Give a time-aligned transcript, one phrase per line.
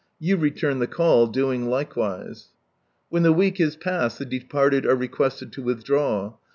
[0.17, 2.47] You return (he call, doing likewise.
[3.09, 6.37] When the week is past, the departed are requested to withdraw.